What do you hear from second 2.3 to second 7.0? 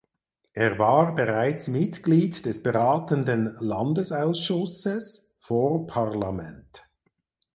des Beratenden Landesausschusses (Vorparlament).